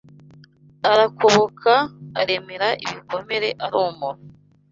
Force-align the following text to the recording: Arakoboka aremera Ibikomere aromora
Arakoboka 0.91 1.73
aremera 2.21 2.67
Ibikomere 2.85 3.47
aromora 3.65 4.19